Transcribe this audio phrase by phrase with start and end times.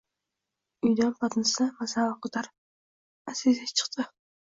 [0.89, 2.59] Uydan patnisda masalliq koʼtarib,
[3.37, 4.13] Аziza chiqdi.